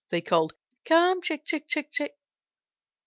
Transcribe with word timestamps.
they 0.09 0.19
called. 0.19 0.55
"Come, 0.83 1.21
Chick, 1.21 1.45
Chick, 1.45 1.67
Chick!" 1.67 2.17